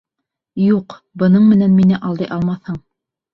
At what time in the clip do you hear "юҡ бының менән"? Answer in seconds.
0.61-1.75